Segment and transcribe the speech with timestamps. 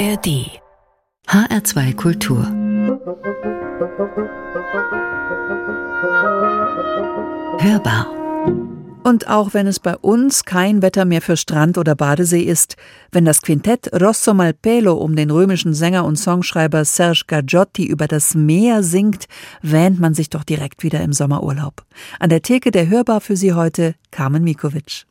[0.00, 0.48] ARD
[1.26, 2.42] HR2 Kultur
[7.58, 8.06] Hörbar
[9.04, 12.76] und auch wenn es bei uns kein Wetter mehr für Strand oder Badesee ist,
[13.12, 18.34] wenn das Quintett Rosso Malpelo um den römischen Sänger und Songschreiber Serge Gagiotti über das
[18.34, 19.26] Meer singt,
[19.60, 21.84] wähnt man sich doch direkt wieder im Sommerurlaub.
[22.18, 25.09] An der Theke der Hörbar für Sie heute Carmen Mikovic.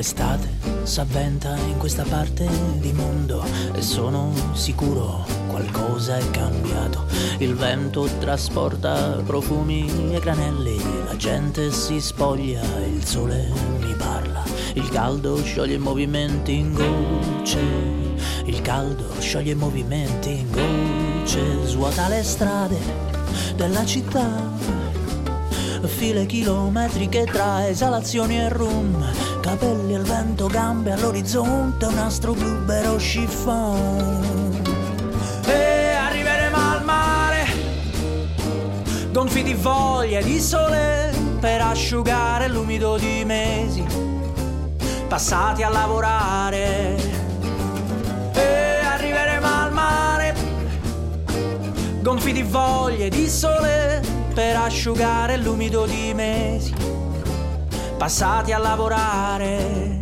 [0.00, 0.48] L'estate
[0.84, 7.04] s'avventa in questa parte di mondo e sono sicuro qualcosa è cambiato.
[7.36, 14.88] Il vento trasporta profumi e granelli, la gente si spoglia, il sole mi parla, il
[14.88, 17.60] caldo scioglie i movimenti in gocce,
[18.46, 22.78] il caldo scioglie i movimenti in gocce, svuota le strade
[23.54, 24.88] della città
[25.88, 29.04] file chilometriche tra esalazioni e rum,
[29.40, 32.64] capelli al vento, gambe all'orizzonte, un astro blu
[32.96, 34.62] chiffon.
[35.46, 37.46] E arriveremo al mare,
[39.12, 43.84] gonfi di voglia e di sole, per asciugare l'umido di mesi,
[45.08, 46.96] passati a lavorare.
[48.34, 50.34] E arriveremo al mare,
[52.02, 56.74] gonfi di voglia e di sole, per asciugare l'umido di mesi
[58.00, 59.98] passati a lavorare.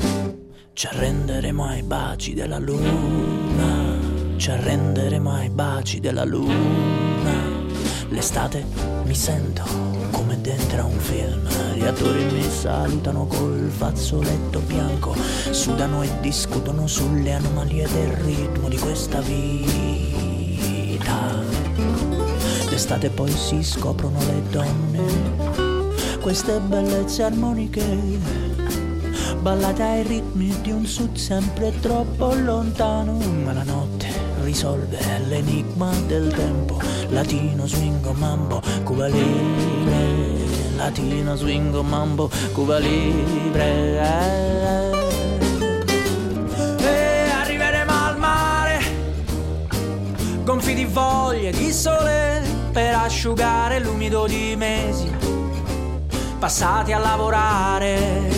[0.72, 3.98] Ci arrenderemo ai baci della luna,
[4.36, 7.56] ci arrenderemo ai baci della luna.
[8.10, 8.64] L'estate
[9.02, 9.64] mi sento
[10.12, 15.16] come dentro a un film, gli attori mi salutano col fazzoletto bianco,
[15.50, 20.27] sudano e discutono sulle anomalie del ritmo di questa vita
[22.78, 25.02] D'estate poi si scoprono le donne,
[26.20, 27.82] queste bellezze armoniche,
[29.40, 34.06] ballate ai ritmi di un sud sempre troppo lontano, ma la notte
[34.42, 40.36] risolve l'enigma del tempo, latino swingo mambo, Cuba libre,
[40.76, 43.98] latino swingo mambo, Cuba libre.
[46.78, 48.80] E arriveremo al mare,
[50.44, 52.47] gonfi di voglia e di sole
[52.78, 55.10] per asciugare l'umido di mesi
[56.38, 58.30] passati a lavorare.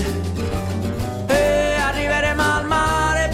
[1.26, 3.30] E arriveremo al mare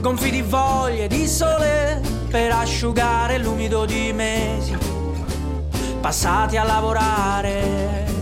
[0.00, 2.00] gonfi di voglia e di sole
[2.30, 4.74] per asciugare l'umido di mesi
[6.00, 8.13] passati a lavorare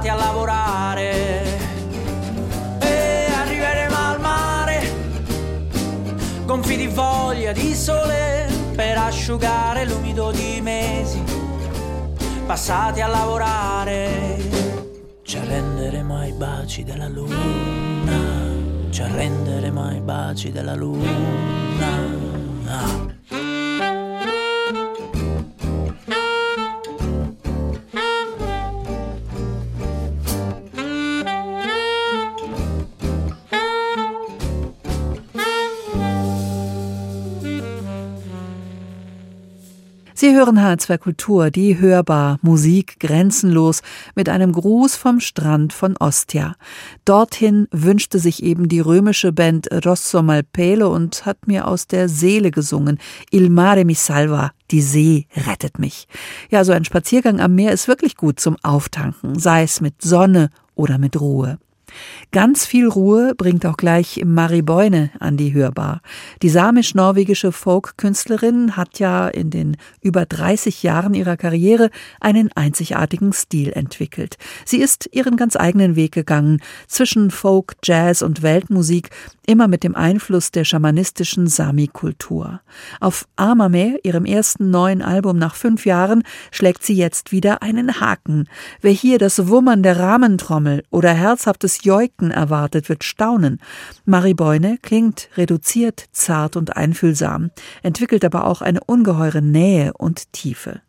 [0.00, 1.58] passati a lavorare.
[2.78, 4.94] E arriveremo al mare,
[6.46, 11.22] gonfi di voglia di sole per asciugare l'umido di mesi
[12.46, 14.38] passati a lavorare.
[15.22, 18.16] Ci arrenderemo ai baci della luna,
[18.88, 21.08] ci arrenderemo ai baci della luna.
[40.20, 43.80] Sie hören H2 Kultur, die hörbar, Musik grenzenlos
[44.14, 46.56] mit einem Gruß vom Strand von Ostia.
[47.06, 52.50] Dorthin wünschte sich eben die römische Band Rosso Malpelo und hat mir aus der Seele
[52.50, 52.98] gesungen.
[53.30, 56.06] Il mare mi salva, die See rettet mich.
[56.50, 60.50] Ja, so ein Spaziergang am Meer ist wirklich gut zum Auftanken, sei es mit Sonne
[60.74, 61.58] oder mit Ruhe.
[62.32, 66.00] Ganz viel Ruhe bringt auch gleich Marie Boine an die Hörbar.
[66.42, 71.90] Die samisch-norwegische Folk-Künstlerin hat ja in den über 30 Jahren ihrer Karriere
[72.20, 74.36] einen einzigartigen Stil entwickelt.
[74.64, 79.10] Sie ist ihren ganz eigenen Weg gegangen, zwischen Folk, Jazz und Weltmusik,
[79.46, 82.60] immer mit dem Einfluss der schamanistischen Sami-Kultur.
[83.00, 86.22] Auf Amame, ihrem ersten neuen Album nach fünf Jahren,
[86.52, 88.48] schlägt sie jetzt wieder einen Haken.
[88.80, 93.60] Wer hier das Wummern der Rahmentrommel oder herzhaftes Joiken erwartet, wird staunen.
[94.04, 97.50] Marie Beune klingt reduziert, zart und einfühlsam,
[97.82, 100.80] entwickelt aber auch eine ungeheure Nähe und Tiefe.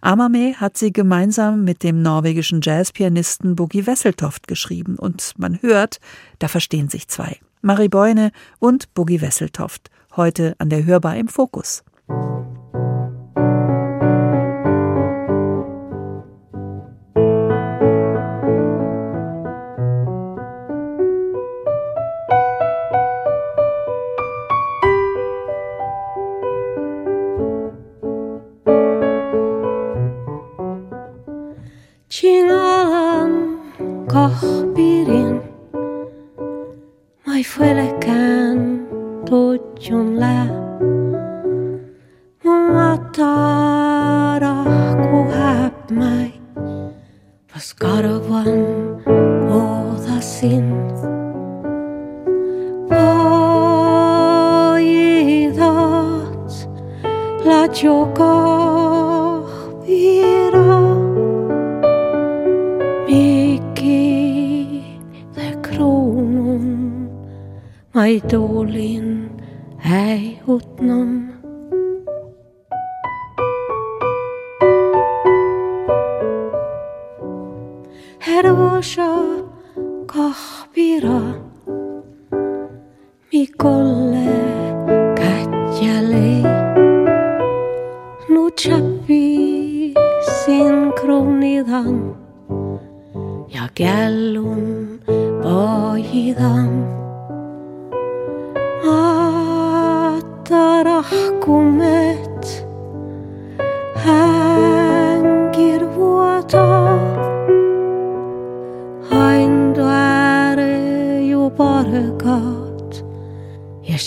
[0.00, 5.98] Amame hat sie gemeinsam mit dem norwegischen Jazzpianisten Boogie Wesseltoft geschrieben und man hört,
[6.38, 7.38] da verstehen sich zwei.
[7.60, 11.82] Marie Beune und Boogie Wesseltoft, heute an der Hörbar im Fokus.
[37.58, 37.97] 回来
[80.18, 81.20] ahbira
[83.32, 84.34] mikolle
[85.20, 86.34] katjali
[88.32, 89.26] nuchapi
[90.38, 91.96] sinkronidan
[93.54, 94.64] ja gällun
[95.42, 96.70] pojidan
[100.58, 101.97] Atarahkumme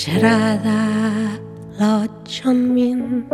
[0.02, 1.38] será da
[1.78, 3.30] la ocho min.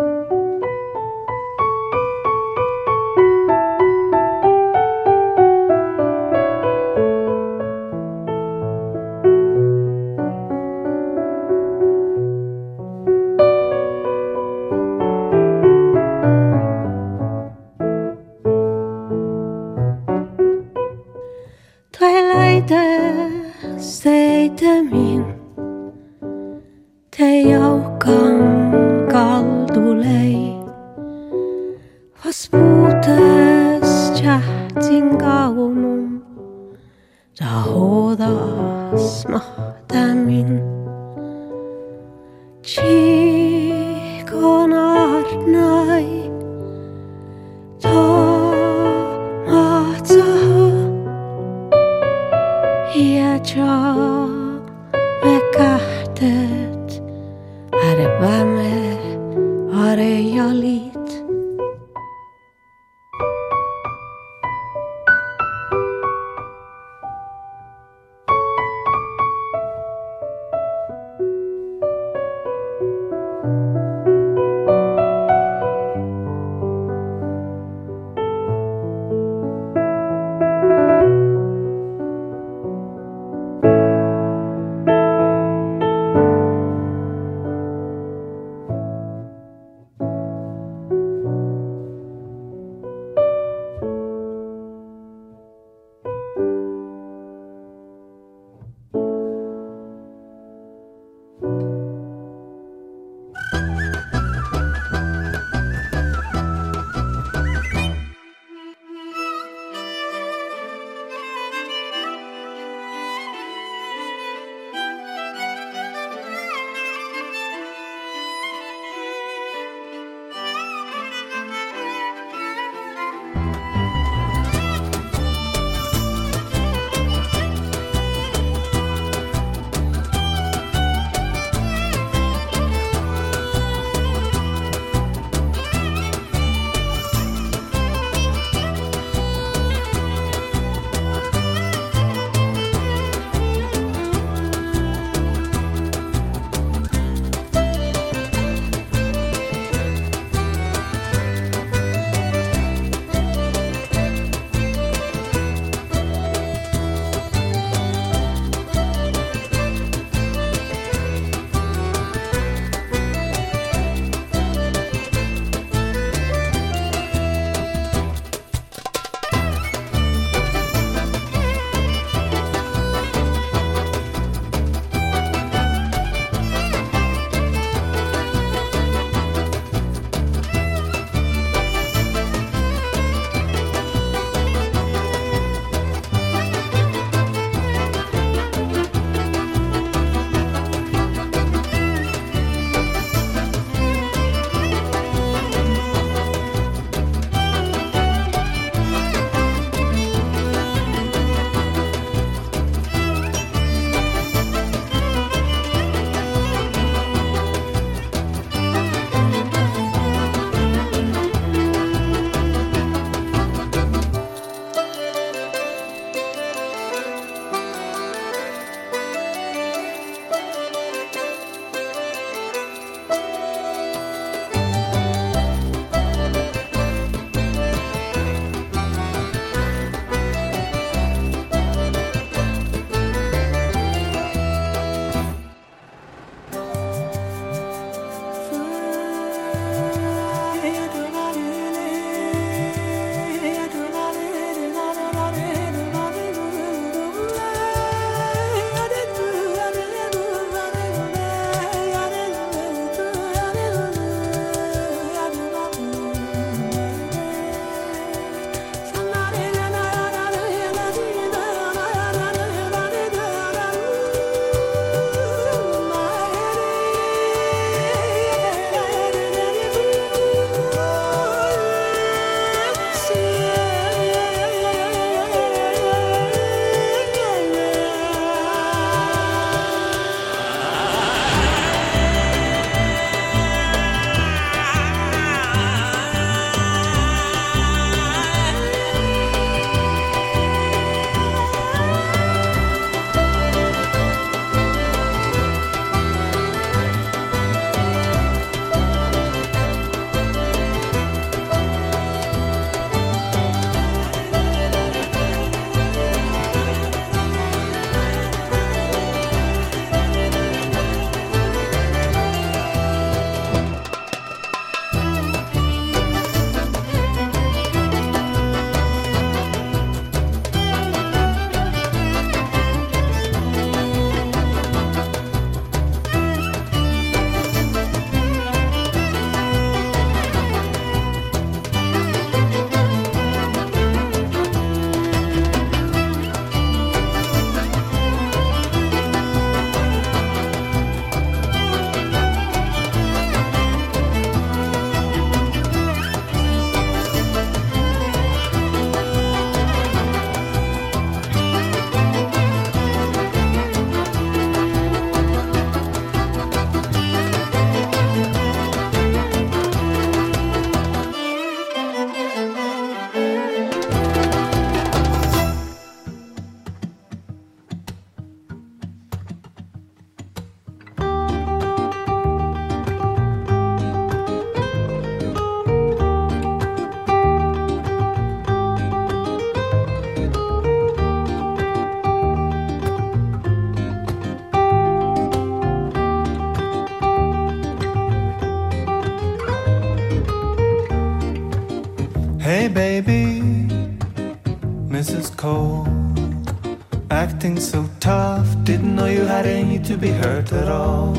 [399.87, 401.15] To be hurt at all.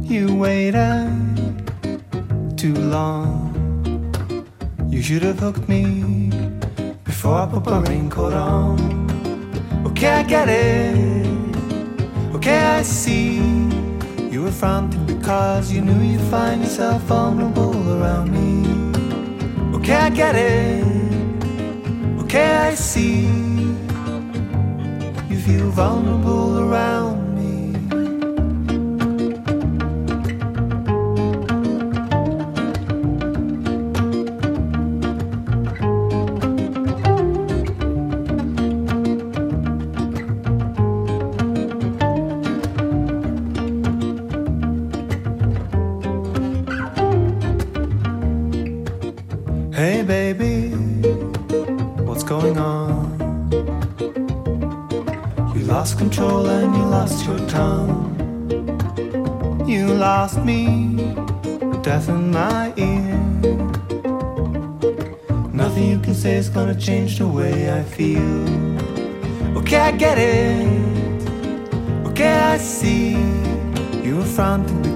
[0.00, 1.12] You waited
[2.56, 3.52] too long.
[4.88, 6.30] You should have hooked me
[7.04, 8.78] before I put my raincoat on.
[9.88, 11.26] Okay, I get it.
[12.34, 13.36] Okay, I see.
[14.30, 19.76] You were fronting because you knew you'd find yourself vulnerable around me.
[19.76, 20.82] Okay, I get it.
[22.22, 23.26] Okay, I see.
[25.28, 27.19] You feel vulnerable around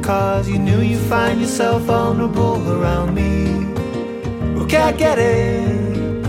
[0.05, 3.47] because you knew you'd find yourself vulnerable around me.
[4.61, 6.27] Okay, I get it.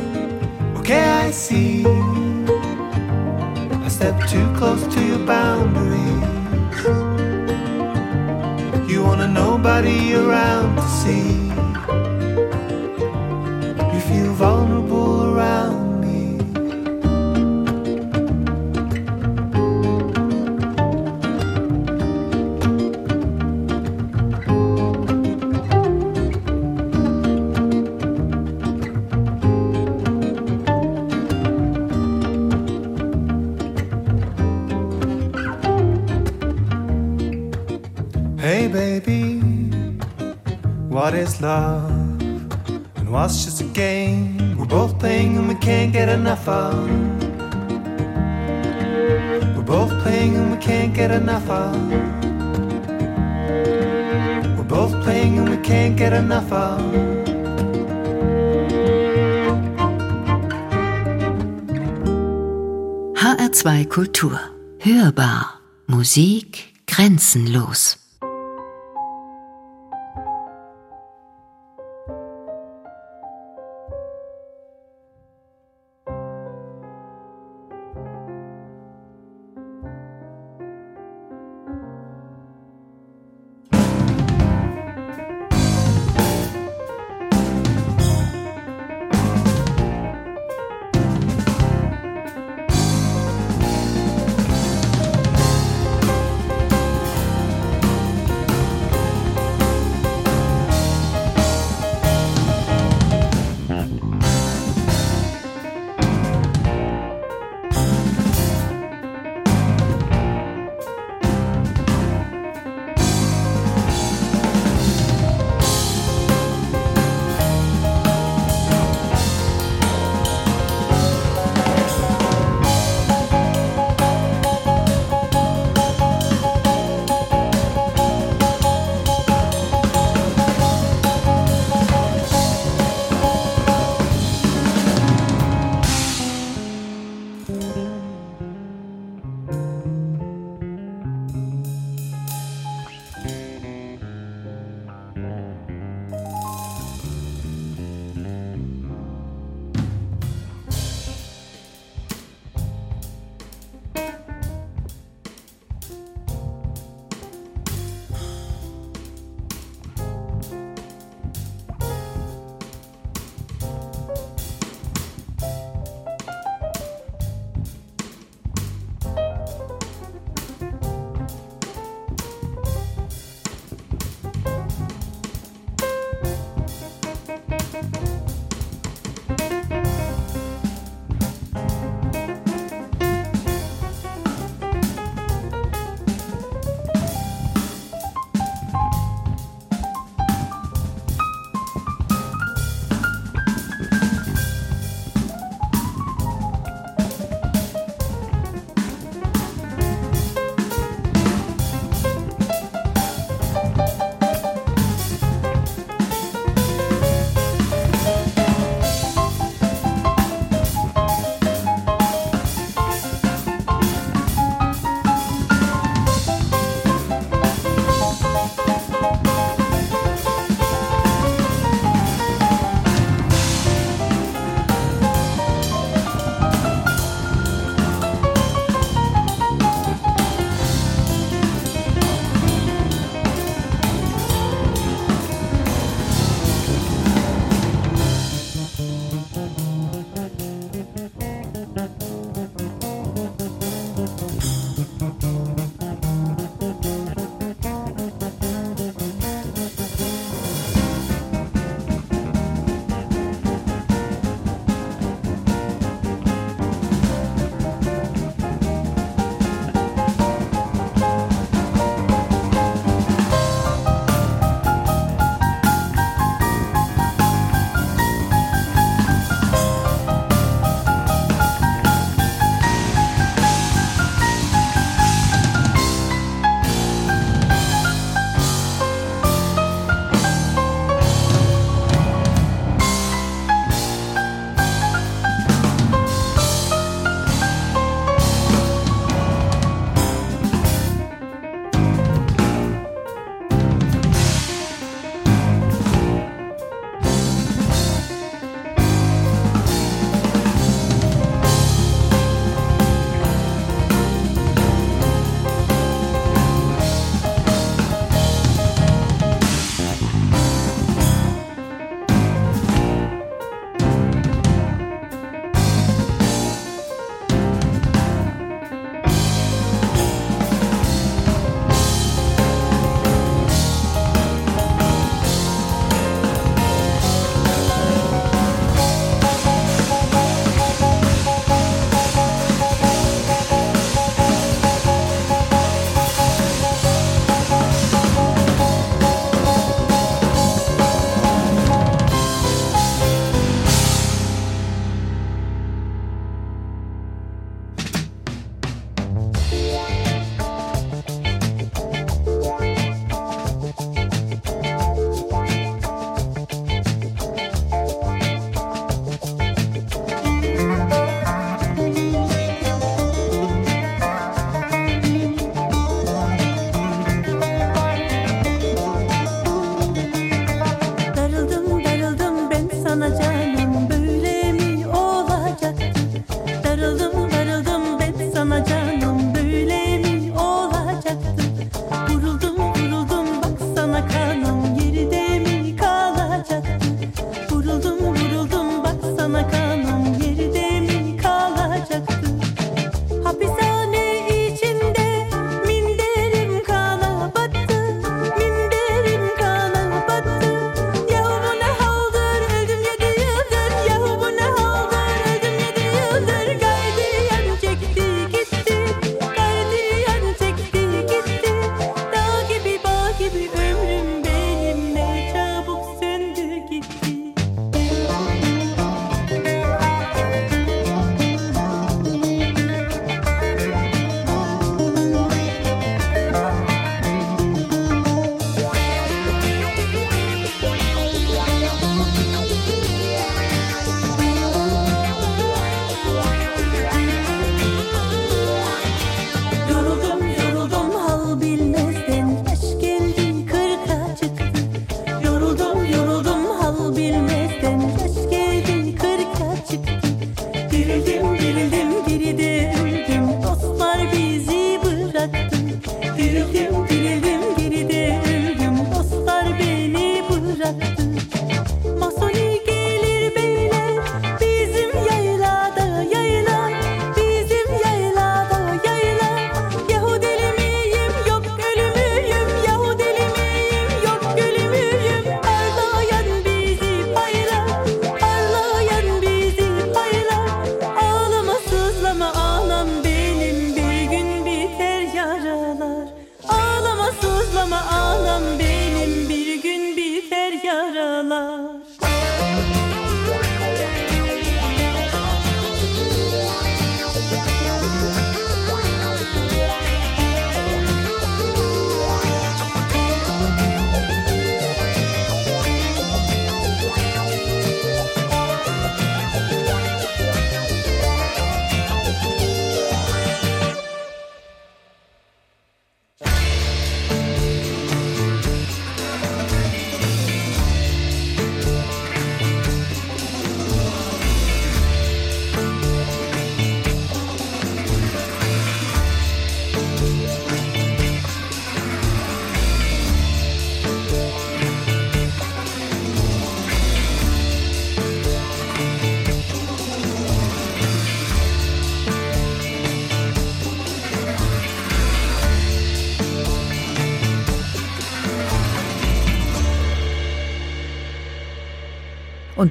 [0.77, 1.85] Okay, I see
[3.85, 6.23] I step too close to your boundaries.
[8.89, 11.49] You want a nobody around to see.
[13.93, 14.84] You feel vulnerable
[40.89, 42.21] what is love
[42.95, 46.89] and what's just a game we're both playing and we can't get enough of.
[49.55, 51.75] We're both playing and we can't get enough of.
[54.57, 56.81] We're both playing and we can't get enough of.
[63.15, 64.39] HR2 Kultur.
[64.79, 65.59] Hörbar.
[65.87, 68.04] Musik grenzenlos.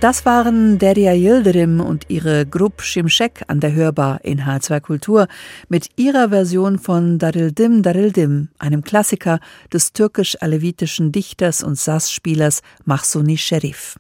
[0.05, 5.29] Das waren Deria Yildirim und ihre Gruppe Şimşek an der Hörbar in H2 Kultur
[5.71, 9.41] mit ihrer Version von Darildim Darildim, einem Klassiker
[9.73, 13.97] des türkisch-alevitischen Dichters und Sass-Spielers Mahsuni Sherif.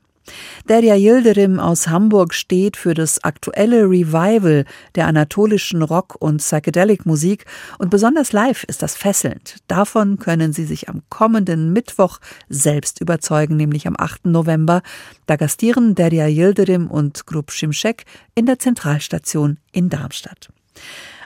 [0.68, 7.44] Derya Yildirim aus Hamburg steht für das aktuelle Revival der anatolischen Rock- und Psychedelic-Musik
[7.78, 9.56] und besonders live ist das fesselnd.
[9.68, 14.26] Davon können Sie sich am kommenden Mittwoch selbst überzeugen, nämlich am 8.
[14.26, 14.82] November.
[15.26, 20.48] Da gastieren Derya Yildirim und Grup Şimşek in der Zentralstation in Darmstadt.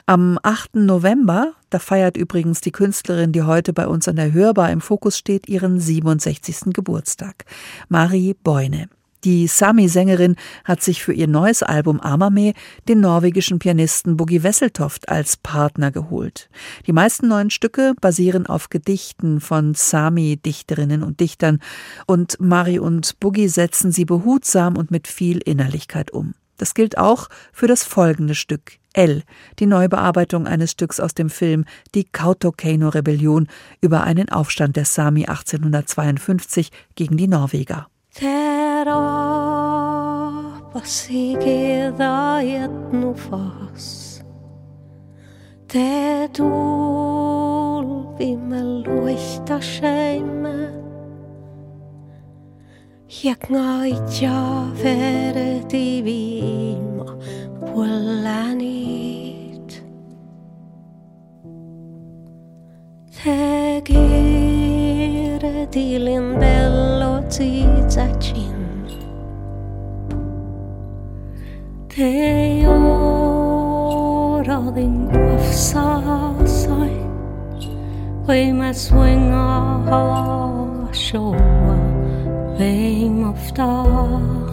[0.09, 0.73] Am 8.
[0.73, 5.19] November, da feiert übrigens die Künstlerin, die heute bei uns an der Hörbar im Fokus
[5.19, 6.73] steht, ihren 67.
[6.73, 7.45] Geburtstag.
[7.89, 8.89] Marie Beune.
[9.23, 12.53] Die Sami-Sängerin hat sich für ihr neues Album Amame
[12.87, 16.49] den norwegischen Pianisten Boogie Wesseltoft als Partner geholt.
[16.87, 21.59] Die meisten neuen Stücke basieren auf Gedichten von Sami-Dichterinnen und Dichtern
[22.07, 26.33] und Mari und Boogie setzen sie behutsam und mit viel Innerlichkeit um.
[26.59, 29.23] Das gilt auch für das folgende Stück L,
[29.59, 33.47] die Neubearbeitung eines Stücks aus dem Film Die Kautokano-Rebellion
[33.81, 37.87] über einen Aufstand der Sami 1852 gegen die Norweger.
[45.67, 47.61] Te tulvimme
[48.83, 50.88] luista scheimme.
[53.09, 57.17] Jak noitia verti viima
[57.57, 59.09] puolanit.
[63.09, 63.81] Te
[65.71, 68.85] tilin bello tizacin.
[71.89, 72.61] Te
[73.89, 76.01] oradin kuofsa
[76.45, 77.09] sain.
[78.25, 79.81] Kui mä suinga
[80.93, 81.78] shoa.
[82.59, 84.48] Vem ofta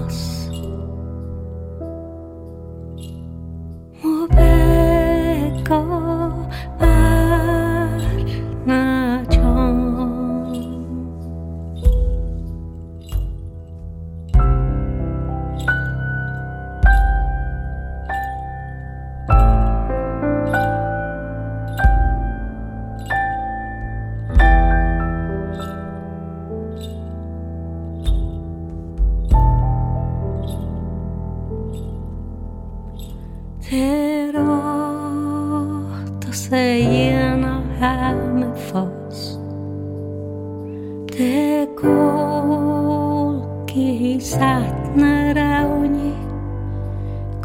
[44.27, 46.13] satna rauni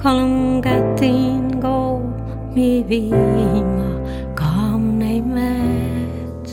[0.01, 1.79] kolunga tingo
[2.55, 3.89] mi vima
[4.39, 6.45] kom nei met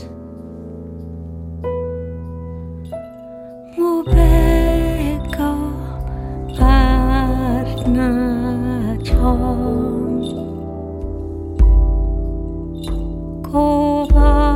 [3.77, 5.53] mo beka
[6.59, 8.11] partna
[9.07, 10.13] chom
[13.49, 14.49] kovatsa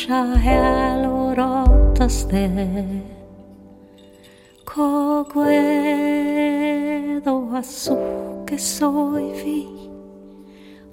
[0.00, 3.15] shahelorot astet
[5.44, 9.68] recuerdo azul que soy vi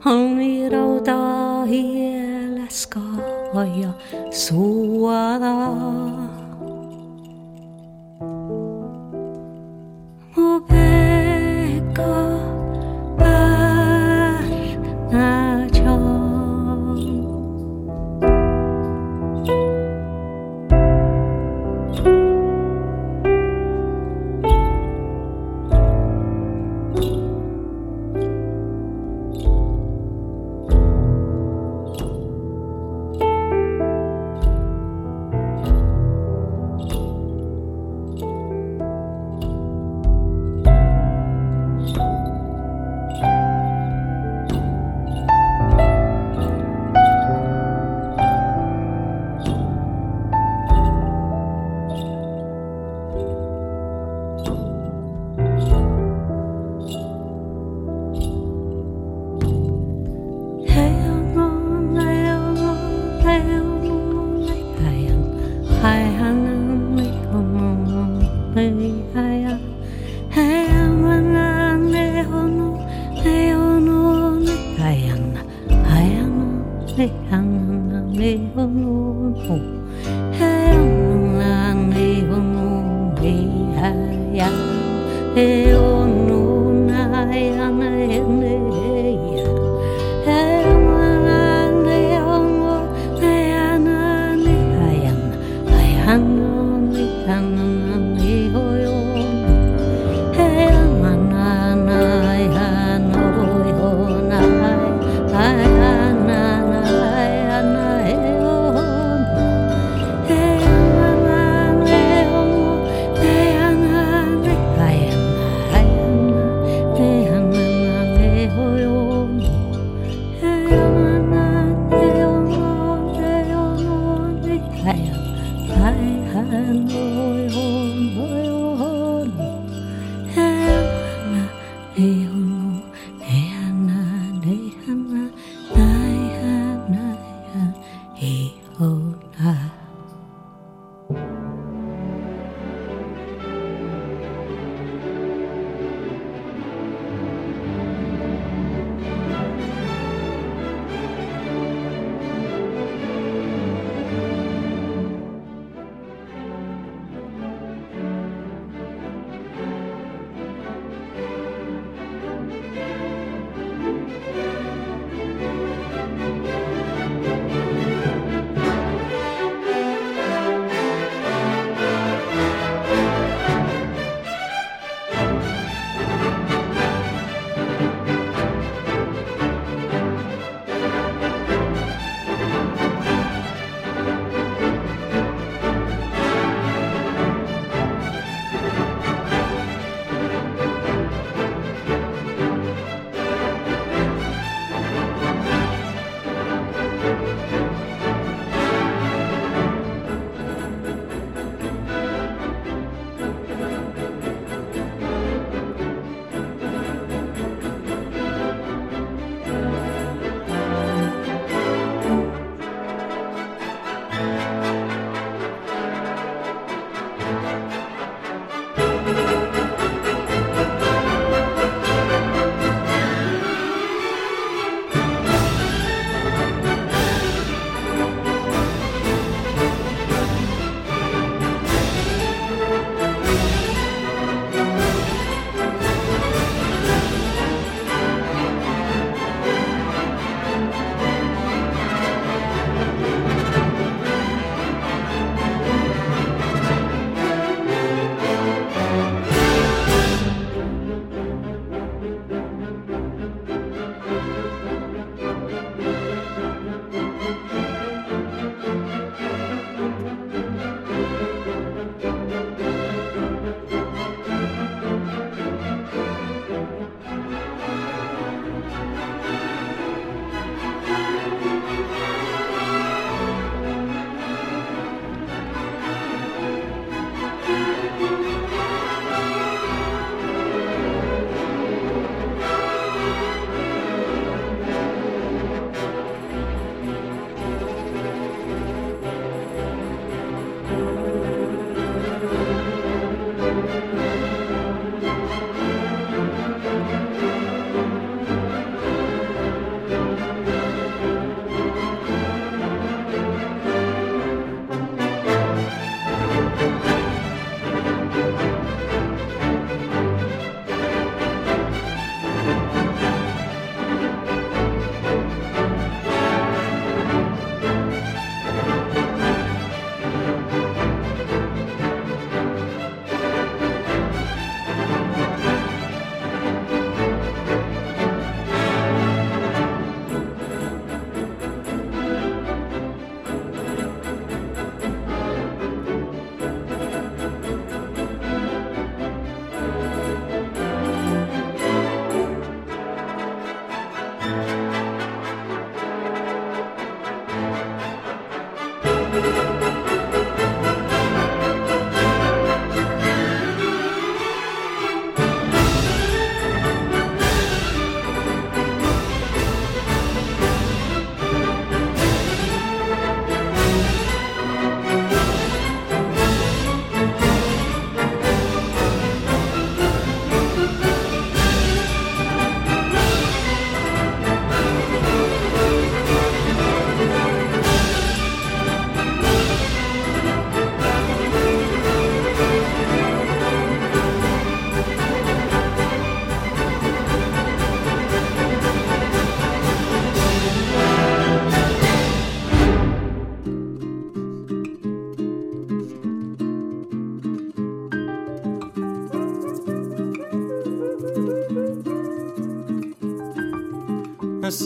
[0.01, 3.95] al mirar y el escaya
[4.31, 5.69] suada.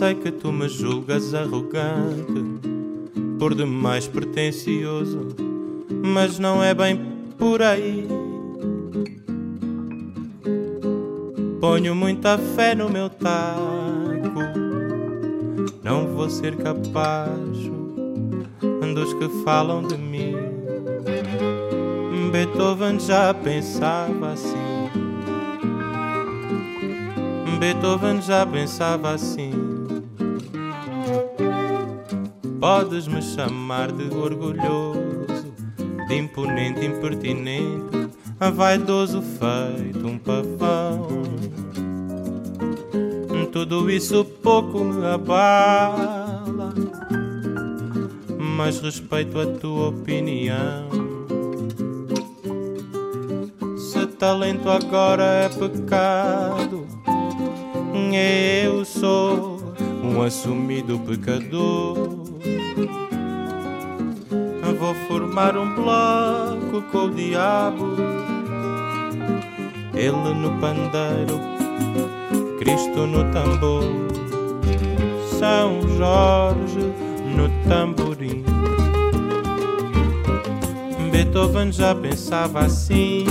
[0.08, 2.62] Sei que tu me julgas arrogante,
[3.38, 5.28] por demais pretencioso,
[6.02, 6.98] mas não é bem
[7.38, 8.08] por aí.
[11.60, 14.40] Ponho muita fé no meu taco,
[15.84, 17.58] não vou ser capaz
[18.96, 20.36] dos que falam de mim.
[22.32, 24.90] Beethoven já pensava assim.
[27.60, 29.77] Beethoven já pensava assim.
[32.68, 35.54] Podes me chamar de orgulhoso,
[36.10, 38.10] de imponente, impertinente,
[38.54, 41.08] vaidoso feito um pavão.
[43.54, 46.74] Tudo isso pouco me abala,
[48.38, 50.90] mas respeito a tua opinião.
[53.78, 56.86] Se talento agora é pecado,
[58.66, 59.58] eu sou
[60.04, 62.17] um assumido pecador.
[64.80, 67.96] Vou formar um bloco com o diabo,
[69.94, 71.40] ele no pandeiro,
[72.60, 73.84] Cristo no tambor,
[75.40, 76.94] São Jorge
[77.36, 78.44] no tamborim.
[81.12, 83.26] Beethoven já pensava assim.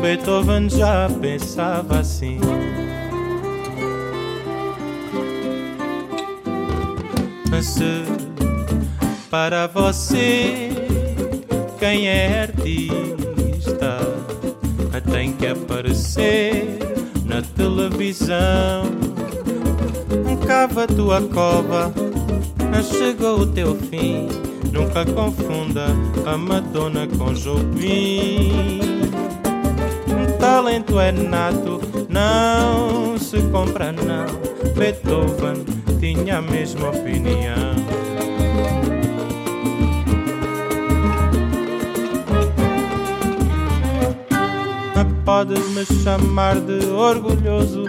[0.00, 2.38] Beethoven já pensava assim.
[7.62, 8.23] Se
[9.34, 10.70] para você
[11.80, 13.98] quem é artista
[15.10, 16.78] tem que aparecer
[17.24, 18.84] na televisão.
[20.46, 21.92] Cava tua cova,
[22.80, 24.28] chegou o teu fim.
[24.72, 25.86] Nunca confunda
[26.24, 28.80] a Madonna com Jobim.
[30.38, 34.26] Talento é nato, não se compra não.
[34.74, 35.64] Beethoven
[35.98, 37.83] tinha a mesma opinião.
[45.44, 47.84] Podes me chamar de orgulhoso,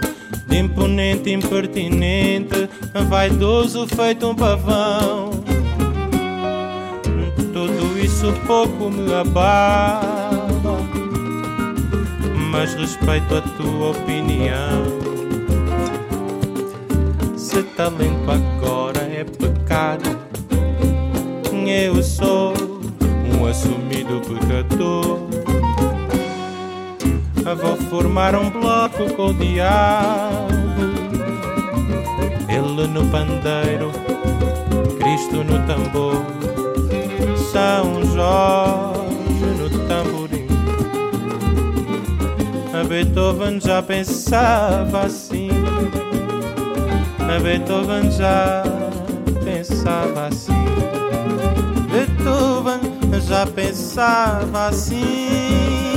[0.46, 2.68] de imponente, impertinente,
[3.08, 5.30] vaidoso, feito um pavão.
[7.54, 10.78] Tudo isso pouco me abala,
[12.52, 14.84] mas respeito a tua opinião.
[17.38, 20.18] Se talento agora é pecado,
[21.66, 22.52] eu sou
[23.32, 25.25] um assumido pecador.
[27.54, 30.52] Vou formar um bloco com o diabo,
[32.48, 33.92] ele no pandeiro,
[34.98, 36.22] Cristo no tambor,
[37.52, 40.48] São Jorge no tamborim.
[42.74, 45.48] A Beethoven já pensava assim.
[47.20, 48.64] A Beethoven já
[49.44, 50.52] pensava assim.
[51.90, 52.80] Beethoven
[53.26, 55.95] já pensava assim.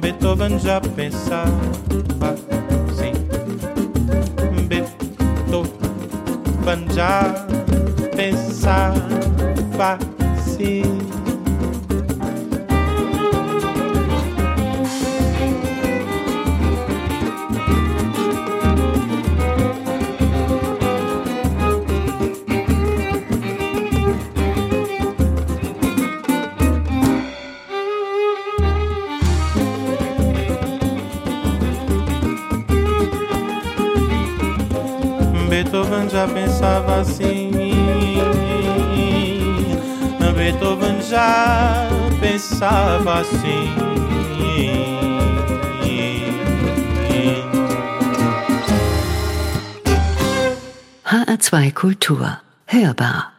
[0.00, 1.50] Beethoven já pensava
[2.90, 3.12] assim.
[4.68, 4.96] Beethoven
[6.92, 7.46] já
[8.16, 9.98] pensava
[10.36, 10.95] assim.
[36.16, 37.50] Já pensava assim.
[40.34, 41.88] Beethoven já
[42.20, 43.74] pensava assim.
[51.04, 52.38] HR2 Kultur.
[52.66, 53.35] Hörbar.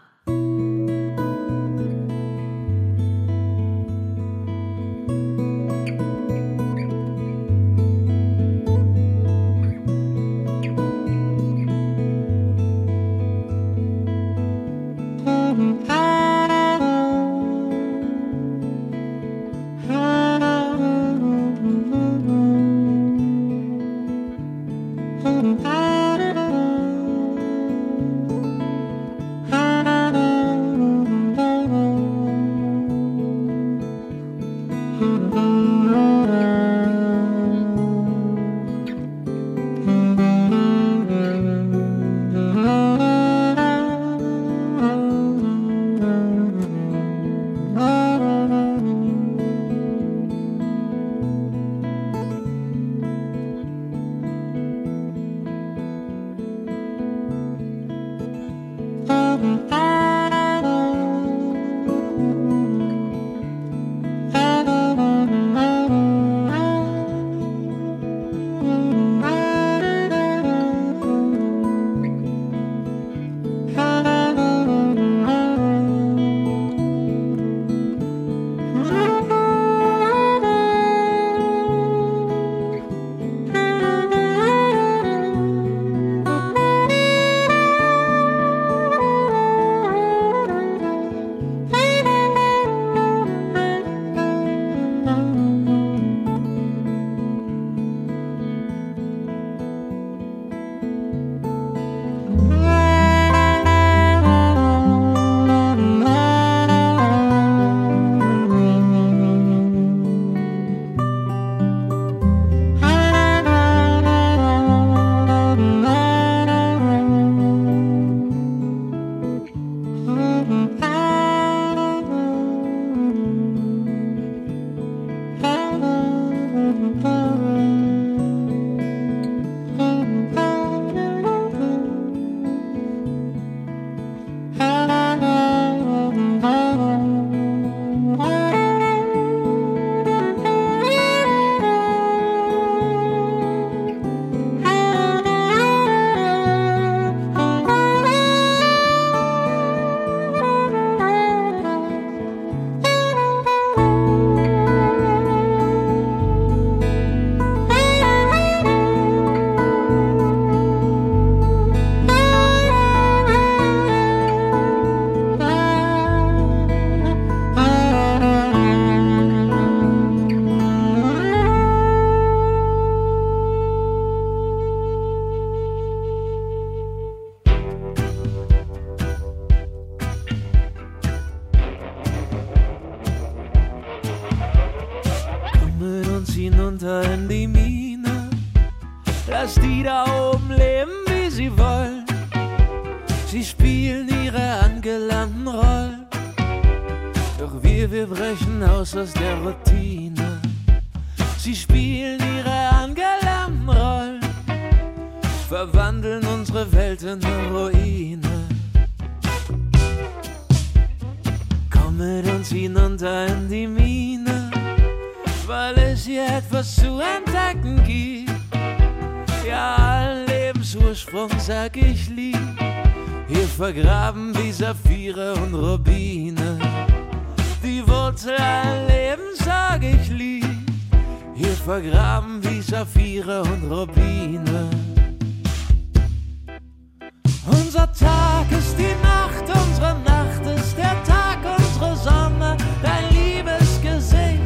[237.78, 244.42] Unser Tag ist die Nacht, unsere Nacht ist der Tag, unsere Sonne, dein Liebesgesicht.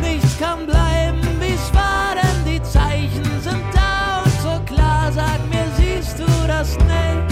[0.00, 5.10] Nichts kann bleiben, wie's war, denn die Zeichen sind da und so klar.
[5.10, 7.26] Sag mir, siehst du das nicht?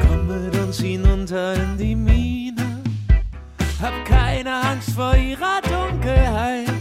[0.00, 2.82] Komm mit uns hinunter in die Mine.
[3.82, 6.72] Hab keine Angst vor ihrer Dunkelheit.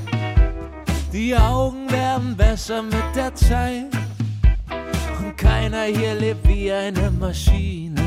[1.12, 3.99] Die Augen werden besser mit der Zeit.
[5.60, 8.02] Keiner hier lebt wie eine Maschine.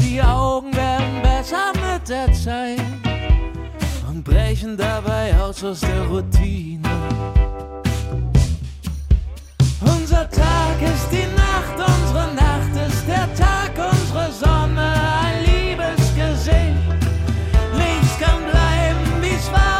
[0.00, 2.80] Die Augen werden besser mit der Zeit
[4.08, 6.88] und brechen dabei aus aus der Routine.
[9.80, 16.98] Unser Tag ist die Nacht, unsere Nacht ist der Tag, unsere Sonne, ein Liebesgesicht.
[17.76, 19.73] Nichts kann bleiben, wie's war,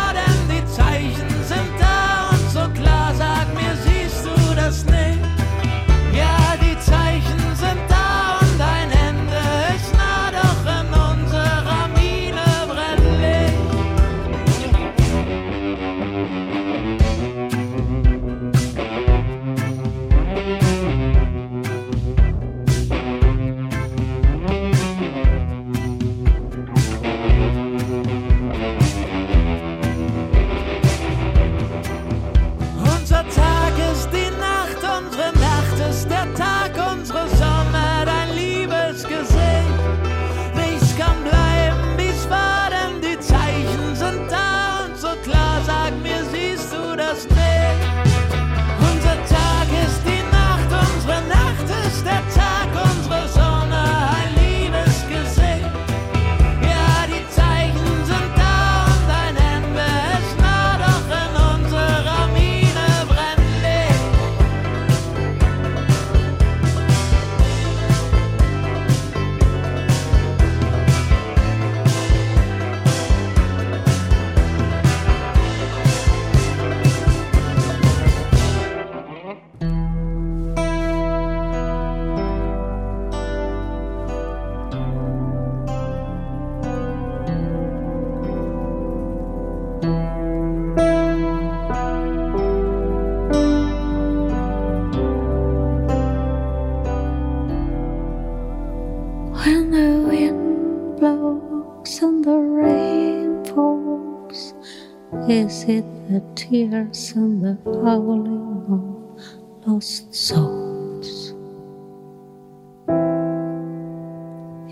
[106.49, 111.33] tears and the howling of lost souls?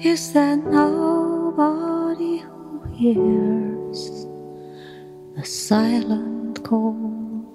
[0.05, 4.27] Is there nobody who hears
[5.35, 6.95] the silent call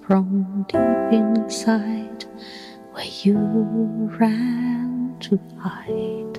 [0.07, 2.25] from deep inside
[2.93, 3.37] where you
[4.19, 6.36] ran to hide?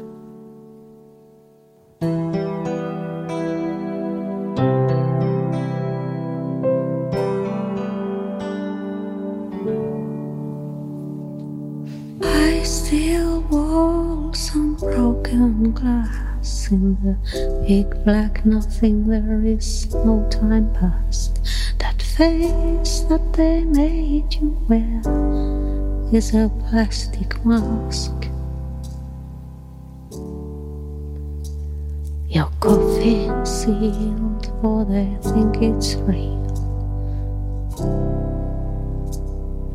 [13.50, 17.16] Walls on broken glass in the
[17.66, 19.08] big black nothing.
[19.08, 21.40] There is no time past.
[21.78, 25.00] That face that they made you wear
[26.12, 28.12] is a plastic mask.
[32.28, 36.36] Your coffin sealed, for they think it's real.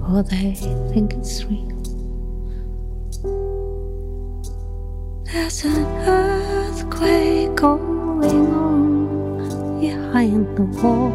[0.06, 0.54] For they
[0.94, 1.73] think it's real.
[5.34, 11.12] There's an earthquake going on behind the wall.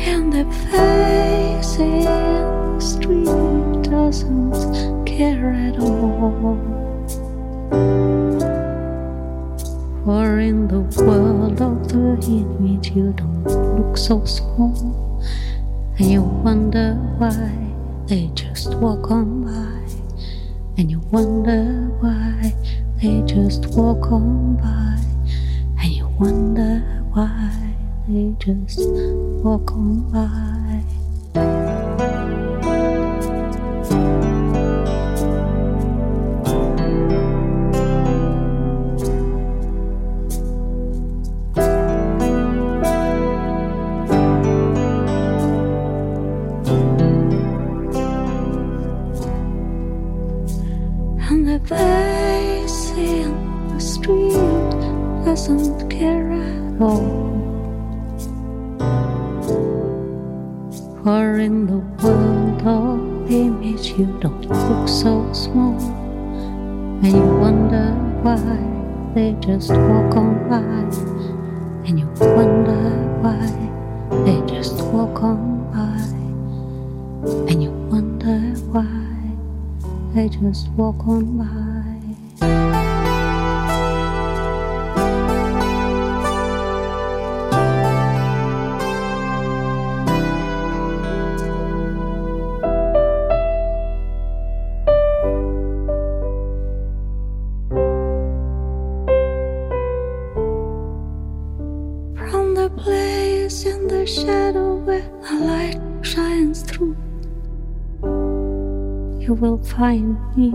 [0.00, 6.56] And the face in the street doesn't care at all.
[10.02, 15.22] For in the world but you don't look so small.
[15.98, 17.52] And you wonder why
[18.06, 19.75] they just walk on by.
[20.78, 22.54] And you wonder why
[23.00, 24.98] they just walk on by.
[25.82, 26.80] And you wonder
[27.12, 27.74] why
[28.06, 28.80] they just
[29.42, 30.55] walk on by.
[71.86, 72.82] And you wonder
[73.22, 73.46] why
[74.24, 76.02] they just walk on by.
[77.50, 78.38] And you wonder
[78.72, 78.86] why
[80.14, 81.75] they just walk on by.
[109.76, 110.48] Find me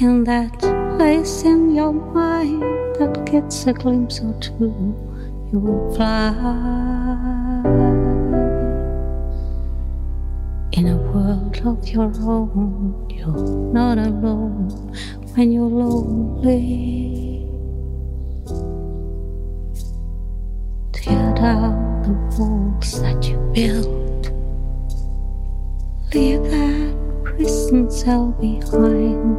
[0.00, 0.58] in that
[0.96, 2.60] place in your mind
[2.98, 4.74] that gets a glimpse or two.
[5.52, 6.32] You will fly
[10.72, 13.08] in a world of your own.
[13.10, 14.70] You're not alone
[15.34, 17.46] when you're lonely.
[20.92, 24.13] Tear down the walls that you built
[26.14, 29.34] leave that prison cell behind.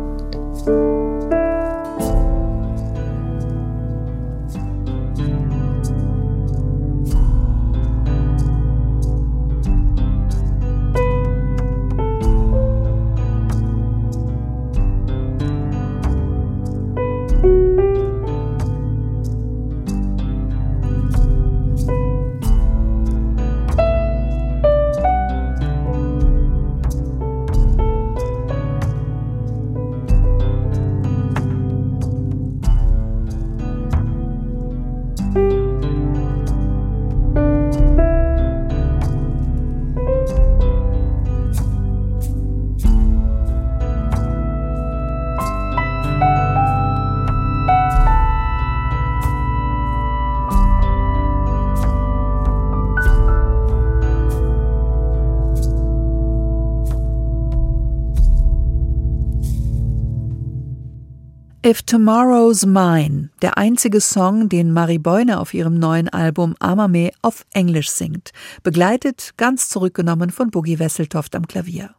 [61.66, 67.43] If Tomorrow's Mine, der einzige Song, den Marie Beune auf ihrem neuen Album Amame auf
[67.53, 71.95] Englisch singt, begleitet ganz zurückgenommen von Boogie Wesseltoft am Klavier.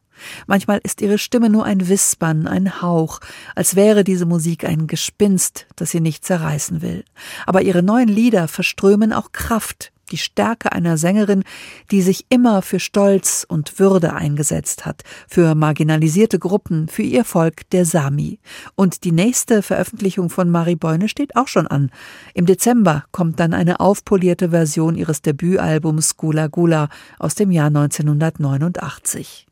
[0.46, 3.18] Manchmal ist ihre Stimme nur ein Wispern, ein Hauch,
[3.56, 7.02] als wäre diese Musik ein Gespinst, das sie nicht zerreißen will.
[7.44, 11.44] Aber ihre neuen Lieder verströmen auch Kraft, die Stärke einer Sängerin,
[11.90, 17.68] die sich immer für Stolz und Würde eingesetzt hat, für marginalisierte Gruppen, für ihr Volk
[17.70, 18.38] der Sami.
[18.74, 21.90] Und die nächste Veröffentlichung von Marie Beune steht auch schon an.
[22.34, 26.88] Im Dezember kommt dann eine aufpolierte Version ihres Debütalbums Gula Gula
[27.18, 29.46] aus dem Jahr 1989.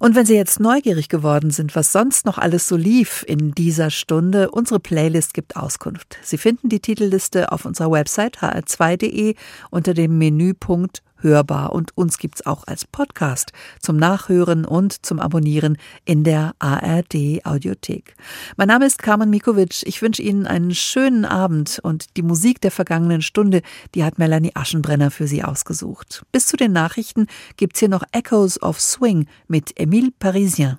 [0.00, 3.90] Und wenn Sie jetzt neugierig geworden sind, was sonst noch alles so lief in dieser
[3.90, 6.16] Stunde, unsere Playlist gibt Auskunft.
[6.22, 9.34] Sie finden die Titelliste auf unserer Website hr2.de
[9.68, 15.78] unter dem Menüpunkt hörbar und uns gibt's auch als Podcast zum Nachhören und zum Abonnieren
[16.04, 18.14] in der ARD Audiothek.
[18.56, 19.82] Mein Name ist Carmen Mikovic.
[19.84, 23.62] Ich wünsche Ihnen einen schönen Abend und die Musik der vergangenen Stunde,
[23.94, 26.24] die hat Melanie Aschenbrenner für Sie ausgesucht.
[26.32, 30.78] Bis zu den Nachrichten gibt's hier noch Echoes of Swing mit Emile Parisien.